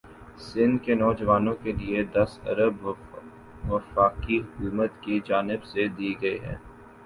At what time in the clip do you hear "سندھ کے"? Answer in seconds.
0.43-0.93